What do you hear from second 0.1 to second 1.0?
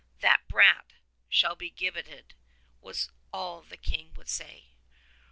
"The brat